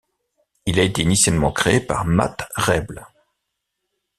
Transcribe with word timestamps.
Il 0.65 0.79
a 0.79 0.83
été 0.83 1.03
initialement 1.03 1.51
créé 1.51 1.79
par 1.79 2.05
Matt 2.05 2.49
Raible. 2.55 3.05